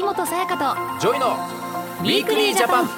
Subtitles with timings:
[0.00, 2.88] 秋元才加とジョイの Weekly Japan。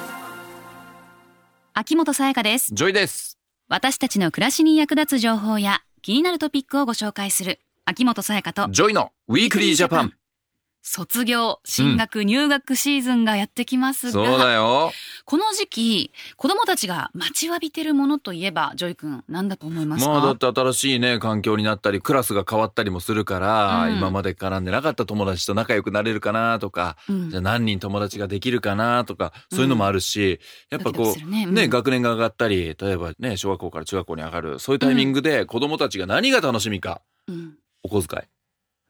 [1.73, 2.73] 秋元才加です。
[2.73, 3.37] ジョイです。
[3.67, 10.13] 私たちの暮らしに役立つ情報や気になるトピックをご紹介する秋元才加とジョイの Weekly Japan。
[10.81, 14.11] 卒業進学、入学シーズンがやってきますが。
[14.13, 14.93] そうだよ
[15.25, 23.97] この時期子供たちが待ちわびてるものといえばジョイ君何だと思いますか、まあだって新しいね環境になったりクラスが変わったりもするから、うん。
[23.97, 27.29] 今まで絡んでなかった友達と仲良くなれるかなとか、うん。
[27.29, 31.45] じゃあ何人友達ができるかなとかそういうのもあるし、やっぱドキドこうキするね。
[31.45, 31.53] うん。
[31.53, 37.55] ね学年が上がったり例えばね小学校から中学校に上がるそういうタイミングで子供たちが何が楽しみかうん。
[37.83, 38.23] お小遣い。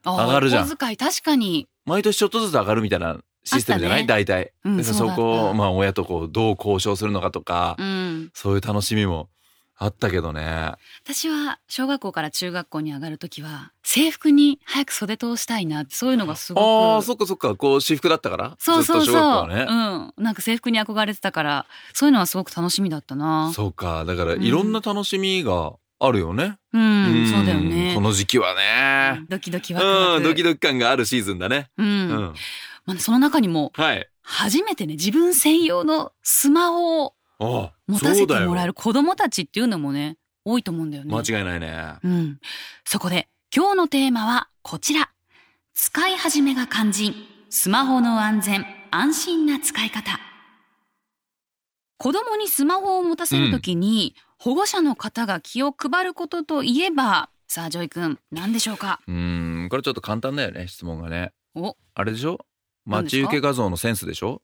[0.05, 0.63] 上がるじゃん。
[0.63, 1.67] お小遣い確かに。
[1.85, 8.31] 毎年ちょっとずつ上がるみたいなシステムじゃない、あった大体、うんそそこをまあ親とこうどう交渉するのかとか、うん。
[8.33, 9.29] そういう楽しみも
[9.75, 10.73] あったけどね。
[11.03, 17.55] 私は小学校から中学校に上がる時は制服に早く袖通したいなってそういうのがすごくああそっかそっか。
[17.55, 18.55] こう私服だったから？
[18.59, 20.13] そうそうそう、ね、うん。
[20.23, 23.51] なんか制服に憧れてたからそういうのはすごく楽しみだったな。
[23.53, 24.05] そうか。
[24.05, 24.43] だからうん。
[24.43, 27.27] いろんな楽しみがあるよね、うん、ん。
[27.27, 27.93] そうだよね。
[27.95, 29.25] この時期はね。
[29.29, 30.17] ドキドキワクワク。
[30.17, 31.69] うんドキドキ感があるシーズンだね。
[31.77, 31.89] うん、う
[32.25, 32.33] ん、
[32.85, 34.09] まあ、その中にもはい。
[34.21, 41.13] 初めてね自分専用のスマホをあ持たせてもらえるる子供たちっていうのもね多いと思うんだよね。
[41.13, 41.95] 間違いないね。
[42.03, 42.39] うん、
[42.85, 45.09] そこで今日のテーマはこちら。
[45.73, 47.15] 使い始めが肝心。
[47.49, 50.19] スマホの安全安心な使い方。
[51.97, 58.99] 子供にスマホを持たせるときに、保護者の方が気を配ることといえばさあジョイ君何でしょうか？
[59.07, 61.31] うんこれちょっと簡単だよね質問がね。
[61.55, 61.77] お。
[61.95, 62.39] あれでしょ？
[62.85, 64.41] 待ち受け画像のセンスでしょ？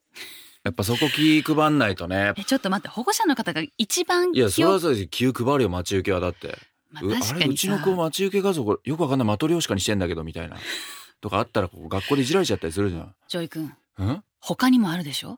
[0.63, 2.33] やっぱそこ気配んないとね。
[2.37, 2.89] えちょっと待って。
[2.89, 5.07] 保護者の方が一番いやそれはそうです。
[5.07, 6.57] 気を配るよ待ち受けはだって。
[6.91, 10.57] まあうあれうちの子待ち受け画像これよくわかんないマトリョーシカにしてんだけどみたいな。
[11.21, 13.15] とかあったらここ学校でいじられちゃったりするじゃん。
[13.27, 13.73] ジョイ君。
[13.99, 14.23] うん？
[14.39, 15.37] 他にもあるでしょ？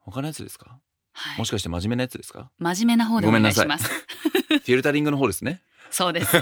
[0.00, 0.78] 他のやつですか？
[1.12, 1.38] はい。
[1.38, 2.50] もしかして真面目なやつですか？
[2.58, 3.88] 真面目な方でお願いします。
[3.88, 5.60] フィルタリングの方ですね
[5.90, 6.36] そうです。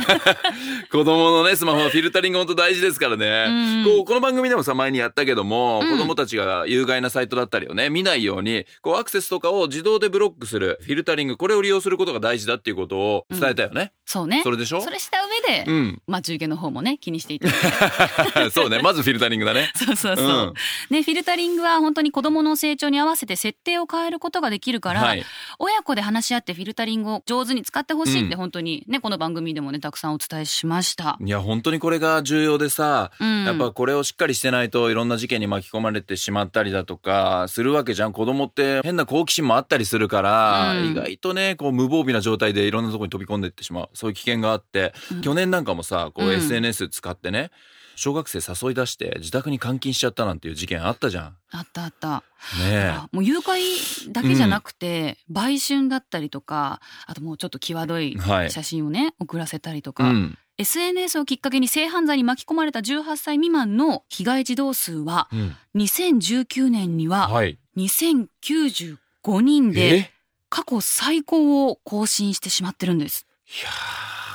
[0.90, 3.84] 子供のねスマホのフィルタリング本当大事ですからね、うん。
[3.84, 5.90] こうこの番組でもさ前にやったけども、うん。
[5.90, 14.42] 子供たちが有害なサイトだったりをね見ないようにこうアクセスとかを自動でブロックするフィルタリングこれを利用することが大事だっていうことを伝えたよね、そうね。
[14.42, 14.80] それでしょ？
[14.80, 15.18] それした
[15.48, 16.02] 上で、うん。
[16.06, 18.80] 待ち受けの方もね気にしていただ そうね。
[18.82, 19.72] まずフィルタリングだね。
[19.76, 20.54] そうそうそう、うん。
[20.90, 25.24] ねフィルタリングは本当に子供の成長に合わせて設定を変えることができるから、はい。
[25.58, 28.36] 親子で話し合ってフィルタリングを上手に使ってほしいってうん。
[28.38, 31.18] 本当にねこの番組でもねたくさんお伝えしました。
[31.20, 33.44] いや本当にこれが重要でさ、うん。
[33.44, 38.12] やっぱこれをしっかりしてないといろんな事件に巻き込まれてしまったりだとかするわけじゃん。
[38.12, 40.86] 子供って変な好奇心もあったりするから、うん。
[40.92, 43.88] 意外とねこう無防備な状態でいろんなところに飛び込んでいってしまう。
[43.94, 45.20] そういう危険があって、うん。
[45.20, 46.32] 去年なんかもさこううん。
[46.34, 47.50] SNS 使ってね、
[47.96, 51.36] 小学生誘い出して自宅に監禁しちゃったなんていう事件あったじゃん。
[51.50, 52.22] あったあった。
[52.68, 68.96] ねもう誘拐だけじゃなくて、売春だったりとかあともうちょっと際どいはい写真をね、送らせたりとうか、ん SNS をきっかけに性犯罪に巻き込まれた18歳未満の被害児童数はうん2019年にははい、2095
[69.40, 70.10] 人でえ？
[70.50, 73.26] 過去最高を更新してしまってるんです。
[73.46, 73.68] いや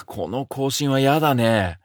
[0.02, 1.80] ーこの更新は嫌だね。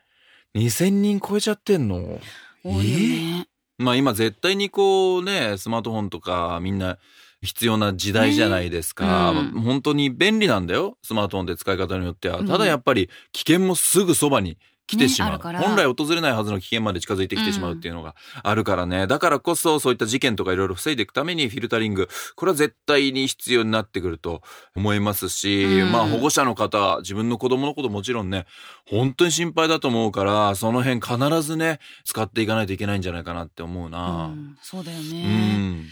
[0.55, 2.21] 2000人超えちゃってんの？
[2.65, 3.47] 多いよね。
[3.79, 6.99] まあ今絶対にこうね、スマートフォンとかみんな
[7.43, 9.33] 必要な時代じゃないですか。
[9.33, 10.97] ねうん本当に便利なんだよ。
[11.03, 12.39] スマートフォンで使い方によっては。
[12.39, 14.57] うんただやっぱり危険もすぐそばに
[14.87, 15.53] 来てしまう。
[15.53, 19.07] ね本来訪れないはずの危険まで近づいてきてしまうっていうのがあるからね。
[19.07, 24.43] だからこそそういった事件とかいろいろ防いでいくためにフィルタリング、これは絶対に必要になってくると
[24.77, 28.47] 思いますし、うんまあ保護者の方、自分の子供のこともちろんね、
[28.87, 34.27] 本当に心配だと思うから、その辺必ずね、使っていかないといけないんじゃないかなって思うな。
[34.27, 35.85] うんそうだようね、ん。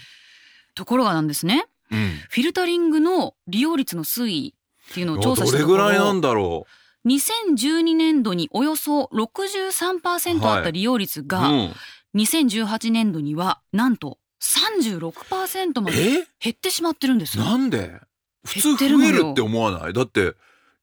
[0.74, 1.66] ところがなんですね。
[1.90, 2.18] うん。
[2.28, 4.54] フィルタリングの利用率の推移
[4.90, 6.66] っていうのを調査しどれたところぐらいなんだろ
[7.06, 11.26] 2012年度におよそ63%あった利用率う。
[11.26, 11.72] が、うん、
[12.16, 16.26] 2018年度にはなんと36%までえ？
[16.40, 17.44] 減ってしまってるんですよ。
[17.44, 18.00] なんで？
[18.44, 19.92] 普通増えるって思わない？
[19.92, 20.34] だって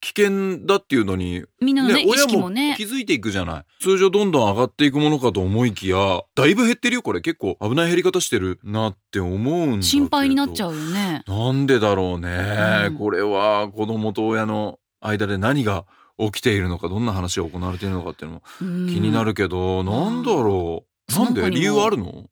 [0.02, 3.66] 危険だっていうのに、みんなのね意親も気づいていくじゃない？
[3.82, 7.20] 通常どんどん上がっていくものかと思いきや、だいぶ減ってるよこれ。
[7.20, 9.84] 結構危ない減り方してるなって思うん。
[9.84, 10.74] 心配になっちゃう。
[10.74, 11.24] うよね。
[11.28, 15.86] なんでだろうね、うんこれは子供と親の間で何が
[16.20, 18.42] 起きているのか、どんな話が行われているのかっていうのも
[18.88, 21.14] 気気になるけど、なんだろう？
[21.20, 21.50] なんで？
[21.50, 22.30] 理由あるの？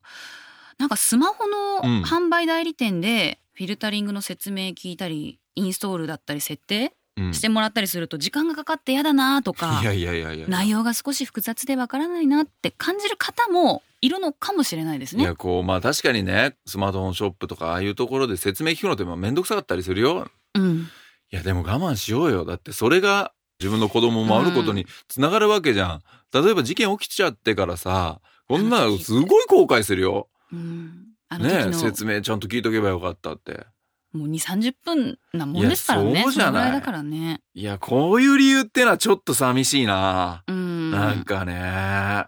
[0.78, 7.34] なんかスマホのうん販売代理店でフィルタリングの説明聞いたりインストールだったり設定うん。
[7.34, 10.46] してもらったりすると時間がかかって嫌だなとかいやいやいやいや。
[10.46, 15.34] 内容が少し複雑でわからないなって感じる方もいるのかもしれないですねいや、。
[15.34, 20.28] こう、まあ確かにね、スマートフォンショップとか、ああいうところで説明聞くのってまあめんどくさかったりするよ。
[20.54, 20.86] うん。
[21.32, 22.44] いや、でも我慢しようよ。
[22.44, 26.02] だってそれが自分の子供を守ることにつながるわけじゃん。
[26.32, 30.28] 例えば事件起きちゃってからさ、こんなのすごい後悔するよ。
[30.52, 31.04] うん。
[31.38, 33.66] ね説明ちゃんと聞いとけばよかったって。
[34.12, 36.22] もう2、30分なもんですからね。
[36.22, 37.42] そうじゃないいだからね。
[37.52, 40.44] いや、こういう理由ってのはちょっと寂しいな。
[40.46, 40.90] うん。
[40.90, 42.26] なんかね。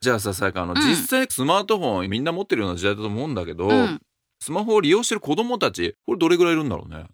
[0.00, 4.00] じゃあさ、さやか、あの、うん実際スマートフォンみんな持ってるような時代だと思うんだけど、うん。
[4.38, 7.06] スマホを利用してる子供たち、これどれぐらいいるんだろうね。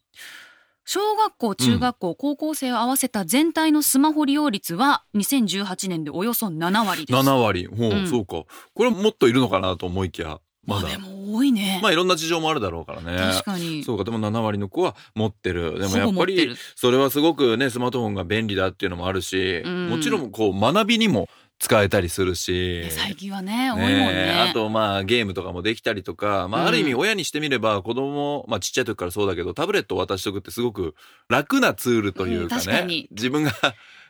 [0.85, 7.19] 小学校、中学校、高校生を合わせた全体のスマホ利用率は2018年でおよそ7割です。
[7.19, 7.67] 7割。
[7.67, 8.45] ほう、うんそうか。
[8.75, 10.83] これもっといるのかなと思いきや、まだ。
[10.83, 11.79] まあでも多いね。
[11.83, 13.17] まあいろんな事情もあるだろうからね。
[13.17, 13.85] 確かに。
[13.85, 15.79] そうか、でも7割の子は持ってる。
[15.79, 21.29] でもやほっぱりそれはすごくね、スマートフォンが便利だっていうのもあるし、うんもちろんこう学びにも
[21.63, 22.91] 使えたりするし。
[22.91, 24.49] 最近はね、多いもんね。
[24.51, 30.97] あとまあゲームとかもできたりとか、まあある意味親にしてみれば子供、まあちっちゃい時からそうだけどタブレットを渡しとくってすごく
[31.29, 33.53] 楽なツールというかうん確かねに、自分が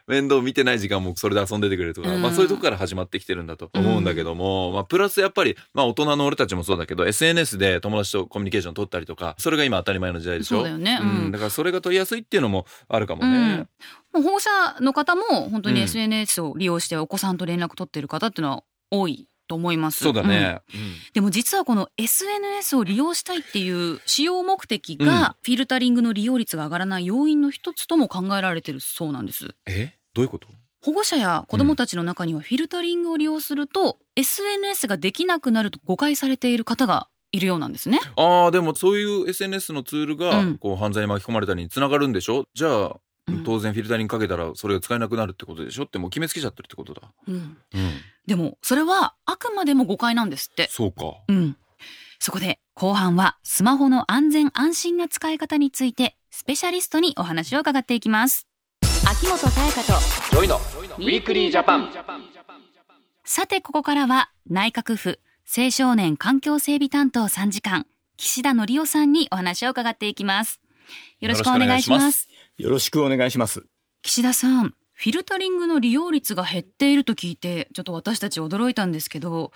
[0.06, 2.22] 面倒見てない時間もそれで遊んでてくれるとか、うん。
[2.22, 10.56] まあそういうとこから始まってきてるんだと思うんだけども、まあプラスやっぱり、まあ大人の俺たちもそうだけど、SNS で友達とコミュニケーション取ったりとか、それが今当たり前の時代でしょ？
[10.56, 10.98] そうだよね。
[11.00, 11.28] ううん。
[11.28, 11.30] ん。
[11.30, 13.32] だからそれが取りやすいっていうのもあるかもうん。
[13.32, 13.66] ね。
[14.12, 14.50] もう保護者
[14.80, 15.84] の方も本当にうん。
[15.84, 20.02] SNS を利用してお子さんと連絡取ってる方っていうのは多いと思います。
[20.02, 20.60] そうだんね。
[21.12, 29.54] でも実はこの SNS を利用したいっていう使用目的がフィルタリングの利用率が上がらない要因の一つとも考えられてるそうなんです。
[29.66, 29.92] え？
[30.14, 30.48] どういうこと？
[30.80, 38.00] 保護者や子どもたちの中にはフィルタリングを利用すると SNS ができなくなると誤解されている方がいるようなんですね。
[38.16, 42.44] ああ、でもそういう SNS のツールがうん、こう犯罪に巻き込まれたりにつながるんでしょ？
[42.54, 42.92] じゃあ、うん
[43.44, 45.84] 当然フィルタリングかけたらそれが使えなくなるってことでしょ？
[45.84, 47.02] ってもう決めつけちゃってるってことだ。
[47.28, 47.56] うんうん。
[48.26, 50.68] でもそれはあくまでも誤解なんですって。
[50.70, 51.14] そうか。
[51.28, 51.56] うん。
[52.18, 58.46] そこで後半はスマホの安全安心な使い方についてスペシャリストにお話を伺っていきます。
[59.08, 59.92] 秋元才加と
[60.30, 61.90] ジョイの Weekly Japan。
[63.24, 65.20] さてここからは内閣府
[65.56, 67.86] 青少年環境整備担当参事官
[68.16, 70.60] 岸田則夫さんにお話を伺っていきます。
[71.20, 72.28] よろしくお願いしよろしくお願いします。
[72.62, 73.66] よろしくお願いします。
[74.02, 79.50] 岸田さん、フィルタリングの利用率が減っていると聞いて、ちょっと私たち驚いたんですけど、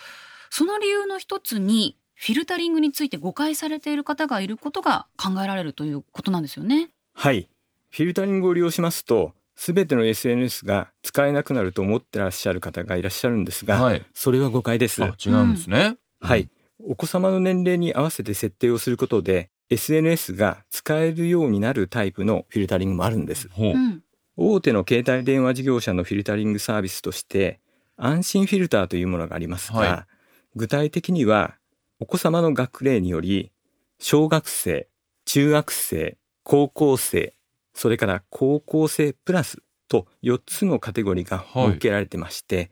[0.50, 6.90] その理由の一つに、フィルタリングについて誤解されている方がいることが考えられるということなんですよね。
[7.14, 7.48] はい。
[7.90, 14.04] フィルタリングを利用しますと、すべての SNS が使えなくなると思ってらっしゃる方がいらっしゃるんですが、はい。
[14.14, 15.04] それは誤解です。
[15.04, 15.96] あ、違うんですね。
[16.20, 16.48] はい。
[16.80, 23.48] お子様の年齢に合わせて設定をすることで、SNS が使えるようになるタイプのフィルタリングもあるんです。
[23.48, 23.76] ほうう。
[23.76, 24.02] ん。
[24.36, 27.60] 大手の携帯電話事業者のフィルタリングサービスとして、
[27.96, 30.06] 安心フィルターというものがありますが、は
[30.54, 31.56] 具体的には、
[31.98, 33.50] お子様の学齢により、
[33.98, 34.88] 小学生、
[35.24, 37.34] 中学生、高校生、
[37.74, 39.58] それから高校生プラス
[39.88, 42.70] と4つのカテゴリーがはい設けられてまして、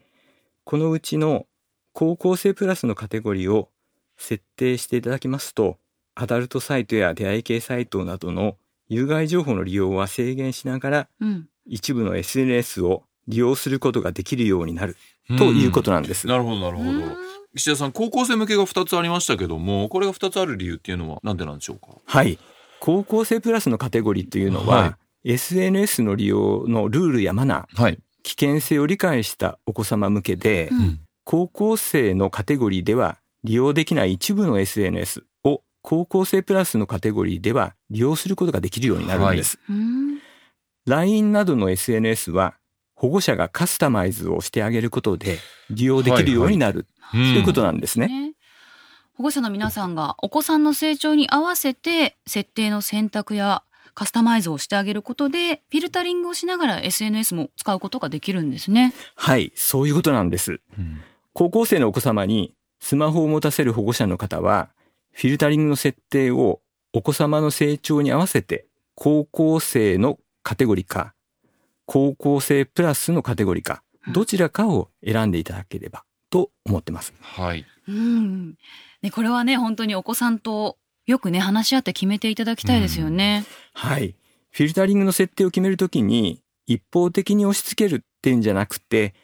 [0.64, 1.46] このうちの
[1.93, 3.70] 高校生プラスのカテゴリーを
[4.17, 5.79] 設定していただきますと、
[6.14, 8.56] アダルトサイトや出会い系サイトなどの
[8.88, 11.49] 有害情報の利用は制限しながらうん。
[11.66, 14.96] 一部の SNS を利用することができるようになる
[15.38, 16.26] ということなんです。
[16.26, 16.90] なるほど、なるほど。
[17.56, 21.96] 岸田さん、高校生向けが2つありましたけども、これが2つある理由っていうのはなんでなんでしょうか？
[22.05, 22.39] はい。
[22.81, 27.98] 高校生プラスのカテゴリーというのは、は SNS の利用のルールやマナー、はい。
[28.22, 35.22] 危険性を理解したお子様向けで、うん高校生のカテゴリーでは利用できない一部の SNS を
[35.84, 39.58] 高校生プラスのカテゴリーでは利用することができるようになるんです。
[39.69, 40.19] うん。
[40.86, 42.55] LINE などの SNS は
[42.94, 45.38] 保護者がカスタマイズをしてあげることで
[45.70, 48.08] 利用できるようになる、とということなんですね。
[48.08, 48.32] ね。
[49.14, 53.62] 保護者の皆さんがお子さんの成長に合わせて設定の選択や
[53.94, 58.93] カスタマイズをしてあげることでフィルタリングをしながら SNS も使うことができるんですね。
[59.14, 60.60] はい、そういうことなんです。
[60.79, 61.03] うん
[61.36, 64.69] 高校生のお子様にスマホを持たせる保護者の方は、
[65.15, 66.61] フィルタリングの設定を
[66.93, 71.15] お子様の成長に合わせて、高校生のカテゴリーか、
[71.87, 77.15] 高校生プラスのカテゴリーか、どちらかを選んでいただければと思ってます。
[77.21, 77.65] はい。
[77.89, 78.55] うん。
[79.03, 83.44] ね、これはね、本当にお子さんとよくね、話し合って決めていただきたいですよね。
[83.73, 84.17] はい。
[84.51, 89.15] フィルタリングの設定を決めるときに、一方的に押し付けるっていうんじゃなくて、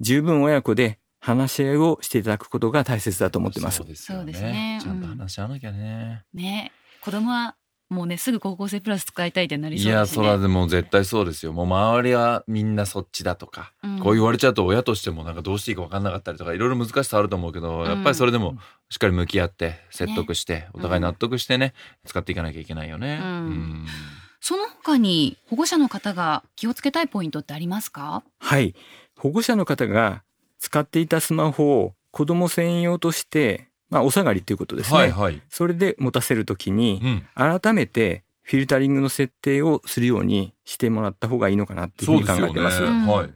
[0.00, 3.78] 十分親子で話し合いをしていただくことが大切だと思ってます。
[3.78, 3.86] そう。
[3.88, 4.78] ですよそうですね。
[4.80, 6.22] ちゃんと話し合わなきゃね。
[6.32, 6.70] ね。
[7.00, 7.56] 子供は
[7.88, 9.98] もうねすぐ高校生プラス使いたいってなりいそうですね。
[9.98, 11.52] やそらでも絶対そうですよ。
[11.52, 13.98] もう周りはみんなそっちだとか、うん。
[13.98, 18.56] こう言われちゃうと親としてもなんかどうしていいか分かんなかったりとかいろいろ難しさあると思うけど、やっぱりそれでも
[18.88, 23.18] しっかり向き合って説得して、お互い納得してね使っていかなきゃいけないよね。
[23.20, 23.28] うん。
[23.28, 23.86] うん。
[24.40, 28.22] その他に保護者の方が気をつけたいポイントってありますか？
[28.38, 28.74] はい。
[29.16, 30.22] 保護者の方が
[30.58, 34.98] 使っていたスマホを子供専用として、まあ、お下がりということですね。
[34.98, 35.42] はいはい。
[35.48, 37.00] それで持たせるときに、
[37.36, 37.60] うん。
[37.60, 42.48] 改めてフィルタリングの設定をするようにしてもらった方がいいのかなっていうふうそうですよね。
[42.48, 42.82] に考えてます。
[42.82, 43.30] うんはい。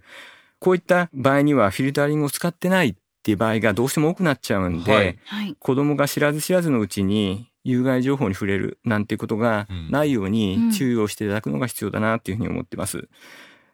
[0.58, 13.08] こういった場合にはフィルタリングを使ってないっていう場合がどうしても多くなっちゃうんで、はいはい子供が知らず知らずのうちに有害情報に触れるなんていうことがうんないよううんに注意をしていただくのが必要だなっていうふうに思ってます。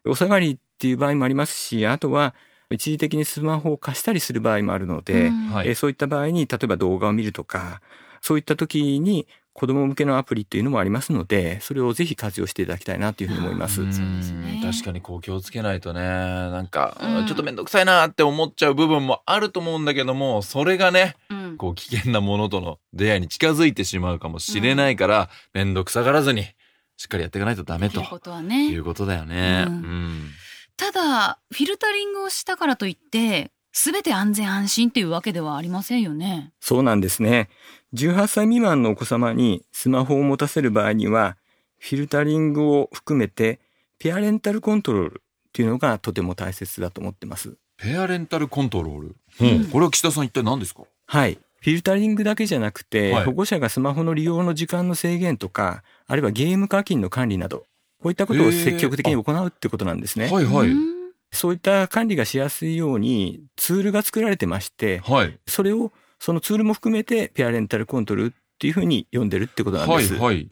[0.04, 2.34] お下がりっていう場合もありますし、あとは
[2.70, 5.46] 一時的にスマホを貸したりする場合もあるので、うん。
[5.52, 5.68] はい。
[5.68, 7.80] えーそういった場合に例えば動画を見るとか、
[8.20, 13.82] そういった時に子供向けのアプリっていうのもありますので、それをぜひ活用していただきたいなというふうに思います。
[13.82, 14.60] うん。
[14.62, 17.26] 確かにこう気をつけないとねなんか、うん。
[17.26, 21.56] ちょっと面倒くさいなって思っちゃう部分もあると思うんだけどもそれがねうん。
[21.56, 26.42] こう危険なものとの出会いに近づいてしまうかもしれないから、面倒くさがらずに
[26.98, 28.00] しっかりやっていかないとダメと。
[28.00, 28.76] いね。
[28.76, 29.64] うことだよね。
[29.66, 30.30] ううんん
[30.76, 37.48] ただフィルタリングをしたからといって全て安全安心っていうわけではありませんよねそうなんですね。
[37.94, 41.36] 18歳未満のお子様にスマホを持たせる場合には、
[41.78, 43.60] フィルタリングを含めて、
[43.98, 47.56] ペアレンタルコントロールっていうのがとても大切だと思ってます。
[47.78, 50.82] ペアレンタルコントロール、うんこれは岸田さん一体何ですか？
[51.06, 51.38] はい。
[51.60, 57.64] フィルタリングだけじゃなくて、はい保護者がスマホの利用の時間の制限とか、あるいはゲーム課金の管理など、
[58.06, 60.30] こういったことを積極的に行うってことなんですね。
[60.30, 61.10] はいはい、うん。
[61.32, 65.36] そういった管理がしやすいようにツールが作られてまして、はい。
[65.48, 70.14] それをそのツールも含めてペアレンタルコントロールっていうふうに読んでるってことなんです。
[70.14, 70.48] はいはい。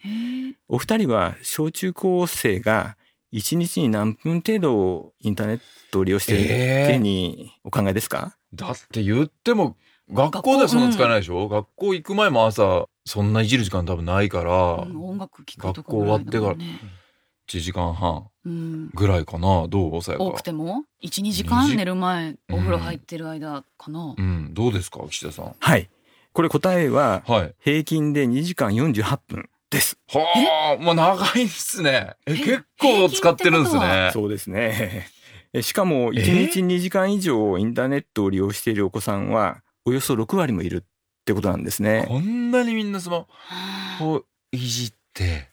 [0.66, 2.96] お二人は小中高生が
[3.32, 5.60] 1日に何分程度インターネッ
[5.92, 6.48] トを利用しているっ
[6.88, 9.76] てにお考えですか、だって言っても
[10.12, 17.03] 学校ではそんな使えないでしょ、学校行く前も朝そんないじる時間多分ないから、うん音楽聴くとかぐらいだもんね
[17.48, 18.90] 1時間半うん。
[18.94, 19.66] ぐらいかな。
[19.68, 20.02] どう？
[20.02, 20.24] さやか。
[20.24, 21.76] 多くても？12時二間時。
[21.76, 24.54] 寝る前お風呂入ってる間かな、うん。
[24.54, 25.00] どうですか？
[25.08, 25.54] 岸田さん。
[25.58, 25.88] はい。
[26.32, 27.54] これ答えははい。
[27.60, 29.96] 平均で2時間48分です。
[30.08, 32.14] はあまあ長いっすね。
[32.26, 34.10] ええ結構使ってるんですね。
[34.12, 35.08] そうですね。
[35.52, 40.80] えしかもえ？1日2時間以上インターネットを利用しているお子さんはおよそ6割もいるっ
[41.24, 42.04] てことなんですね。
[42.08, 45.48] こんなにみんなスマはあホをいじって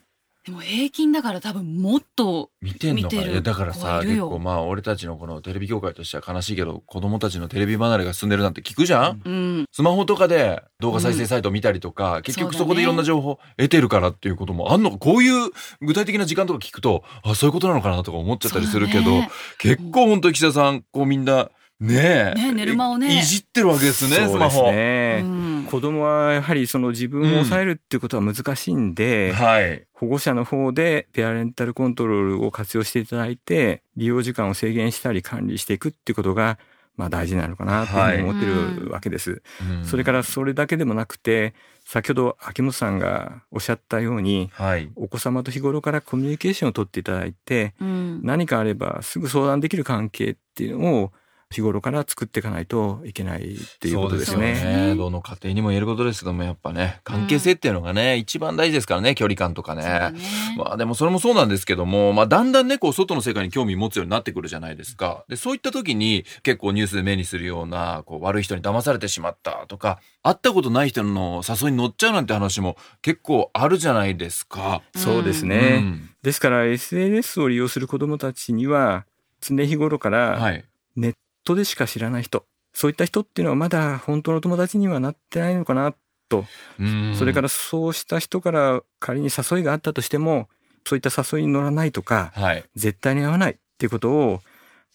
[0.51, 3.15] でも平均だから多分もっと見てんのか？
[3.15, 9.65] いやだから子さ結構まあ俺たちのこのテレビ業界としては悲しいけど子供たちのテレビ離れが進んでるなんて聞くじゃん、うん。
[9.71, 14.91] スマホとかで動画再生サイト見たりとか、結局そこでいろんな情報得てるからっていうこともあんの？
[14.91, 19.29] かこういう具体的な時間とか聞くとあそういうことなのかなとか思っちゃったりするけど、ね。
[19.57, 21.49] 結構本当に岸田さんこうみんな
[21.81, 24.71] ねえね寝る間をねいじってるわけですねスそうですマホ。
[24.71, 25.21] ね。
[25.23, 29.87] うん子供はやはりその自分を抑えるっていうことは難しいんで、はい。
[29.93, 36.59] 保護者の方でペアレンタルコントロールを活用していただいて、利用時間を制限したり管理していくっていうことが、
[36.97, 39.41] まあ大事なのかなというふうに思ってるわけです。
[39.61, 41.53] うんそれからそれだけでもなくて、
[41.85, 44.91] 先ほど秋元さんがおっしゃったように、はい。
[44.95, 51.11] お子様と日頃からコミュニケーションをとっていただいて、うん何かあればすぐ相談できる関係っていうのを
[51.51, 54.53] 日頃から作っていかないといけないっていうことですそうね。
[54.53, 54.95] ですよね。
[54.95, 59.83] どの家庭にも言えることですけども、やっぱね、関係性っていうのがね、一番大事ですからね、距離感とかね。
[59.83, 60.13] ね
[60.57, 65.25] まあでもそれもそうなんですけども、まあだんだんね、こう外の世界に興味持つようになってくるじゃないですか。
[65.27, 74.81] で、そういった時に結構ニュースで目にするような、こう悪い人に騙されてしまったとか、会ったことない人の誘いに乗っちゃうなんて話も結構あるじゃないですか。
[74.95, 75.79] そうですうね。
[75.79, 79.05] んですから SNS を利用する子どもたちには
[79.41, 80.63] 常日頃からはい。
[80.95, 85.93] ネットでしか知らない人、そういった人っていうのはまだ本当の友達にはなってないのかな。
[86.31, 86.45] と、
[86.79, 87.15] うん。
[87.15, 90.47] それからそうした人から仮に誘いがあったとしても
[90.85, 92.63] そういった誘いに乗らないとかはい。
[92.75, 94.41] 絶対に会わないっていうことを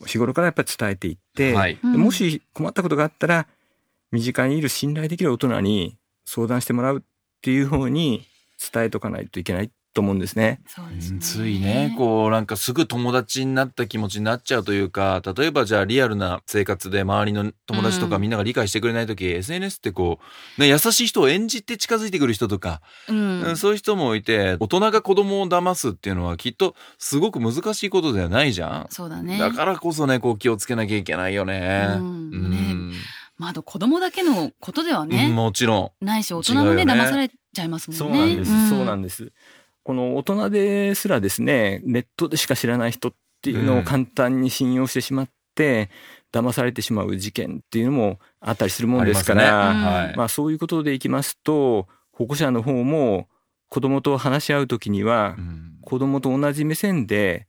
[0.07, 1.79] 日頃からやっぱり伝えていって、はい。
[1.83, 3.47] もし困ったことがあったら
[4.11, 7.03] 身近にいる信頼できる大人に相談してもらうっ
[7.43, 8.27] ていう方に
[8.73, 10.61] 伝えとかないといけないと思うんですね。
[10.67, 20.19] そうですねついね、こうなんかすぐ友達になった気持ちになっちゃうというか、例えばじゃあリアルな生活で周りの友達とかうんみんなが理解してくれないとき、SNS ってこ
[20.59, 28.87] う、ね、優しい人を演じて近づいてくる人とか、うんうんそういう人もいて、大人が子供を騙すっていうのはきっとすごく難しいことではないじゃん。
[28.91, 31.95] そうだねだからこそね、こう気をつけなきゃいけないよね。
[31.97, 32.97] うんね
[33.39, 36.05] まああと子供だけのことではうんね、もちろん。
[36.05, 38.69] ないし大人もねね騙されちゃいますもんねそうなんです。
[38.69, 39.33] そうなんでです。
[39.87, 45.91] この大人ですらですね、ネットでしか知らない人っていうのを簡単に信用してしまって、
[46.33, 49.85] 騙されてしまう事件っていうのもあったりするもんですから、ますね。
[49.85, 50.17] はい。
[50.17, 53.29] まあそういうことでいきますと、保護者の方も
[53.69, 55.79] 子供と話し合うときにはう、ん。
[55.83, 57.47] 子供と同じ目線で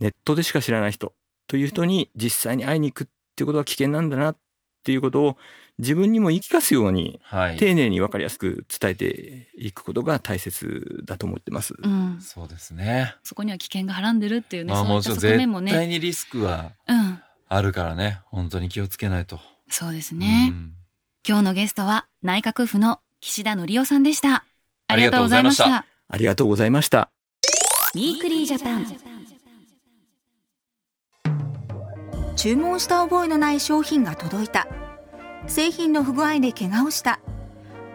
[0.00, 1.14] ネットでしか知らない人
[1.46, 4.36] という人に実際に会いに行くっていうことは危険なんだなっ
[4.84, 5.36] ていうことを
[5.80, 7.56] 自分にも言い聞かすようにはい。
[7.56, 11.74] 丁寧に分かりやすく伝えていくことが大切だと思ってます。
[11.82, 13.16] うん、そうですね。
[13.24, 18.20] そこには危険がはらんでるっていうね、まあそういったもちろん絶側面もね対にリスクはうんあるからね。
[18.26, 19.40] 本当に気をつけないと。
[19.68, 20.72] そうですね、うん
[21.28, 24.46] 今日のゲストは内閣府の岸田則夫さんでした
[24.88, 27.10] ありがとうございましたありがとうございありがとうございました。
[27.94, 28.86] Weekly Japan
[32.36, 34.66] 注文した覚えのない商品が届いた
[35.50, 37.18] 製品の不具合で怪我をした。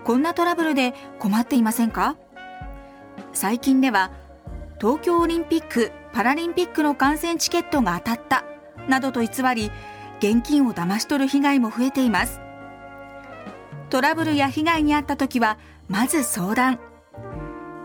[0.03, 2.17] こんなトラブルで困っていませんか？
[3.31, 4.11] 最近では
[4.79, 8.43] 東京オリンピック・パラリンピックの観戦チケットが当たった
[8.89, 9.71] などと偽り
[10.19, 12.41] 現金を騙し取る被害も増えています。
[13.89, 15.57] トラブルや被害に遭った時は
[15.87, 16.79] まず相談。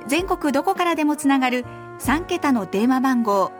[0.08, 1.64] 全国どこからでもつながる
[2.00, 3.52] 3桁の電話番号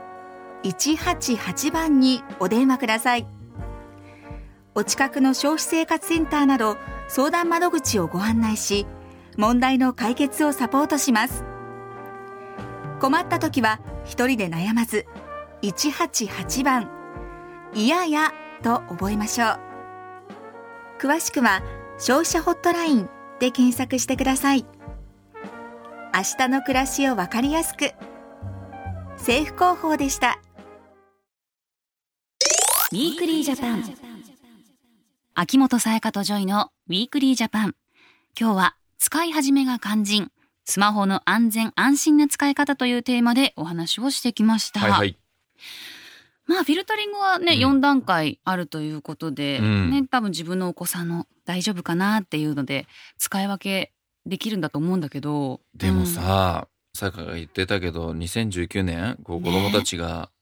[0.64, 3.28] 188番にお電話ください。
[4.80, 8.86] お近くの消費生活センターなど相談窓口をご案内し
[9.36, 11.44] 問題の解決をサポートします。
[12.98, 15.04] 困った時は一人で悩まず
[15.60, 16.90] 188番
[17.74, 18.32] いやや
[18.62, 19.58] と覚えましょう。
[20.98, 21.60] 詳しくは
[21.98, 24.64] 消費者ホットラインで検索してください。
[26.14, 27.92] 明日の暮らしをわかりやすく。
[29.18, 30.40] 政府広報でした。
[32.92, 34.09] Weekly Japan
[35.42, 37.74] 秋元才加とジョイの Weekly Japan。
[38.38, 40.30] 今日は使い始めが肝心。
[40.66, 45.16] スマホの安全安心な使い方というテーマでお話をしてきました、はいはい。
[46.44, 47.78] まあフィルタリングはね、うん。
[47.78, 49.90] 4段階あるということで、うん。
[49.90, 53.94] ね多分自分のお子さんの大丈夫かなっていうので使い分け
[54.26, 55.62] できるんだと思うんだけど。
[55.74, 60.39] でもさ、さやかが言ってたけど、2019年、こう子供たちが、ね、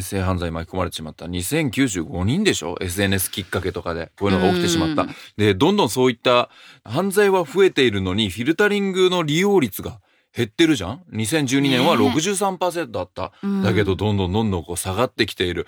[0.00, 1.26] 性犯罪巻き込まれてしまった。
[1.26, 4.10] 2095人でしょ ?SNS きっかけとかで。
[4.18, 5.08] こういうのが起きてしまったうん。
[5.36, 6.50] で、どんどんそういった
[6.84, 10.00] 犯罪は増えているのに、フィルタリングの利用率が
[10.34, 13.32] 減ってるじゃん ?2012 年はね63%だった。
[13.42, 15.66] うんだけど、どんどんどんどんこう下がってきている。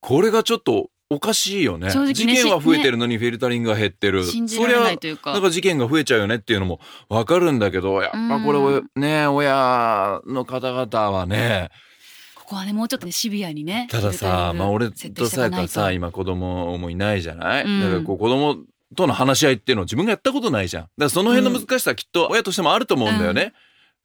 [0.00, 1.88] これがちょっとおかしいよね。
[1.94, 4.24] ね事件は増えてるのにフィルタリングが減ってる。
[4.24, 11.70] 信じられないというかなんか事件が増えちゃうよねっていうのもわかるんだけど、やっぱこれをね、親の方々はね、
[12.44, 17.80] ここはねもうちょっとねシビアにねたださ、まあ俺とさやかさ、今今子供もいないじゃない、うん。
[17.80, 18.56] だからこう子供
[18.94, 20.82] との話し合いっていうのを自分がやったことないじゃん。
[20.82, 23.54] だからその辺の難しさはきっと親としてもあると思うんだよね。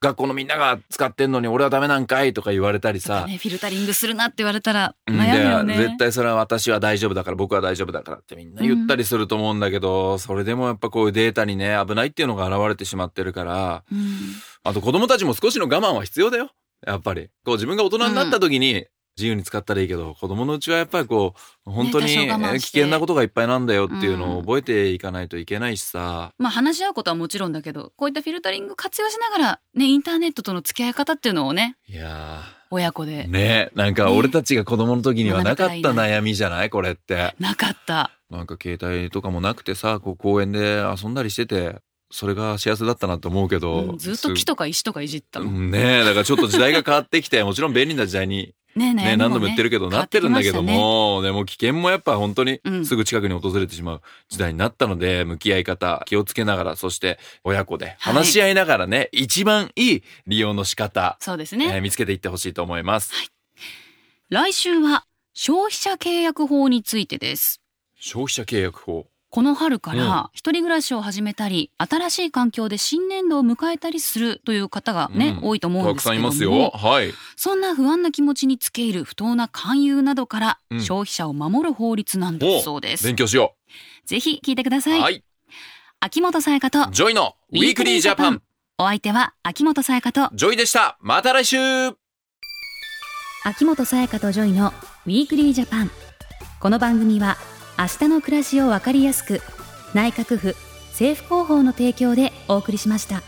[0.01, 3.25] 学校のみんなが使ってんのに俺はダメなんかいとか言われたりさ。
[3.25, 5.19] ね、フィルタリングするなって言われたらうん。
[5.19, 5.77] 悩むよね。
[5.77, 13.83] で絶対それは私は大丈夫だから僕は大丈夫だからってみんな言ったりすると思うんだけど、それでもやっぱこういうデータにね危ないっていうのが現れてしまってるから。
[13.91, 14.19] うん。
[14.63, 16.51] あと子供たちも少しの我慢は必要だよ
[16.85, 17.29] やっぱり。
[17.45, 18.85] こう自分が大人になった時に
[19.17, 21.33] 自由に使ったらいいけど、子供のうちはやっぱりこ
[21.65, 33.25] う本当に危険なことがいっぱいなんだよっていうのを覚えていかないといけないしさ、まあ話し合うことはもちろんだけどこういったフィルタリング活用しながらねインターネットとの付き合い方っていうのをねいや親子で。
[33.25, 36.69] ーねなんか俺たちが子供の時にはなかった悩みじゃない？
[36.69, 37.35] これって。
[37.39, 38.11] なかった。
[38.29, 43.81] なんか携帯とかもなくてさ、こう公園で遊んだりしてて、それが幸せだったなと思うけど。
[43.81, 45.45] うんずっと木とか石とかいじったの？
[45.45, 61.65] うんねえ、だからちょっと時代が変わってきて、 もちろん便利な時代にねえね、何度も言ってるけど、なってるんだけども、でも危険もやっぱ本当にうんすぐ近くに訪れてしまう時代になったので、向き合い方、気をつけながら、そして親子で話し合いながらね、一番いい利用の仕方、そうですね。
[61.73, 63.11] えー見つけていってほしいと思います。
[64.29, 67.61] 来週は消費者契約法についてです。
[67.99, 69.07] 消費者契約法。
[69.31, 76.89] この春かうんら一人暮らしを始めたり、新しい環境で新年度を迎えたりするという方がね、うん多いと思うんたくですけどもさんいますよ。
[76.91, 77.13] はい。
[77.35, 83.15] そんな不安な気持ちにつけ入る不当な勧誘などから、うん消費者を守る法律なんだそうです勉。
[83.15, 83.55] 強しよ
[84.05, 84.81] ぜひ聞いてくだう。
[84.81, 84.99] さい。
[84.99, 85.23] はい。
[85.99, 88.41] 秋元才加とジョイのウィークリージャパン。
[88.79, 90.97] お相手は秋元才加とジョイでした。
[91.01, 91.57] また来週
[93.45, 94.73] 秋元才加とジョイの
[95.05, 95.91] Weekly Japan
[96.59, 97.37] この番組は
[97.79, 99.39] 明日の暮らしをわかりやすく
[99.93, 100.53] 内閣府
[100.89, 103.23] 政府広報の提供でお送りしました。